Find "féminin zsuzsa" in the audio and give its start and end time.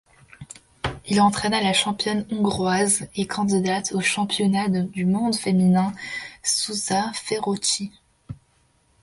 5.35-7.11